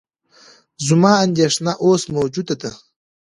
زما 0.87 1.13
اندېښنه 1.25 1.71
اوس 1.85 2.01
موجوده 2.15 2.55
ده. 2.61 2.71